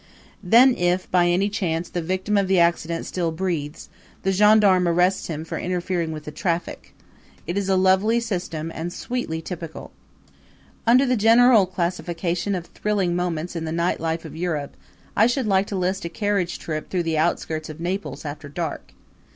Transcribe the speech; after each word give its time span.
Then 0.41 0.75
if, 0.77 1.11
by 1.11 1.27
any 1.27 1.47
chance, 1.47 1.87
the 1.87 2.01
victim 2.01 2.35
of 2.35 2.47
the 2.47 2.57
accident 2.59 3.05
still 3.05 3.31
breathes, 3.31 3.87
the 4.23 4.31
gendarme 4.31 4.87
arrests 4.87 5.27
him 5.27 5.45
for 5.45 5.59
interfering 5.59 6.11
with 6.11 6.25
the 6.25 6.31
traffic. 6.31 6.95
It 7.45 7.55
is 7.55 7.69
a 7.69 7.75
lovely 7.75 8.19
system 8.19 8.71
and 8.73 8.91
sweetly 8.91 9.43
typical. 9.43 9.91
Under 10.87 11.05
the 11.05 11.15
general 11.15 11.67
classification 11.67 12.55
of 12.55 12.65
thrilling 12.65 13.15
moments 13.15 13.55
in 13.55 13.65
the 13.65 13.71
night 13.71 13.99
life 13.99 14.25
of 14.25 14.35
Europe 14.35 14.75
I 15.15 15.27
should 15.27 15.45
like 15.45 15.67
to 15.67 15.75
list 15.75 16.03
a 16.03 16.09
carriage 16.09 16.57
trip 16.57 16.89
through 16.89 17.03
the 17.03 17.19
outskirts 17.19 17.69
of 17.69 17.79
Naples 17.79 18.25
after 18.25 18.49
dark. 18.49 18.93